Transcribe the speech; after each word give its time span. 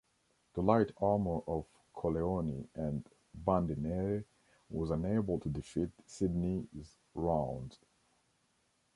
The 0.55 0.63
light 0.63 0.91
armour 0.99 1.41
of 1.45 1.67
"Colleoni" 1.95 2.65
and 2.73 3.07
"Bande 3.35 3.77
Nere" 3.77 4.25
was 4.67 4.89
unable 4.89 5.39
to 5.41 5.47
defeat 5.47 5.91
"Sydney"'s 6.07 6.97
rounds. 7.13 7.77